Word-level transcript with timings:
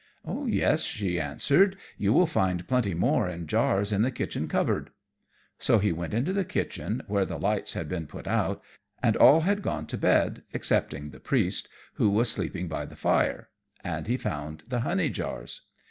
"Yes," 0.47 0.81
she 0.81 1.19
answered, 1.19 1.77
"you 1.95 2.11
will 2.11 2.25
find 2.25 2.67
plenty 2.67 2.95
more 2.95 3.29
in 3.29 3.45
jars 3.45 3.91
in 3.91 4.01
the 4.01 4.09
kitchen 4.09 4.47
cupboard." 4.47 4.89
So 5.59 5.77
he 5.77 5.91
went 5.91 6.15
into 6.15 6.33
the 6.33 6.43
kitchen, 6.43 7.03
where 7.05 7.23
the 7.23 7.37
lights 7.37 7.73
had 7.73 7.87
been 7.87 8.07
put 8.07 8.25
out, 8.25 8.63
and 9.03 9.15
all 9.15 9.41
had 9.41 9.61
gone 9.61 9.85
to 9.85 9.99
bed, 9.99 10.41
excepting 10.55 11.11
the 11.11 11.19
priest, 11.19 11.69
who 12.01 12.09
was 12.09 12.31
sleeping 12.31 12.67
by 12.67 12.87
the 12.87 12.95
fire; 12.95 13.49
and 13.83 14.07
he 14.07 14.17
found 14.17 14.63
the 14.67 14.79
honey 14.79 15.11
jars. 15.11 15.61